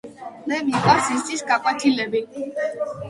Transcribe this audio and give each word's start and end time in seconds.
მე 0.51 0.57
მიყვარს 0.69 1.11
ისტის 1.17 1.45
გაკვეთილები 1.53 2.23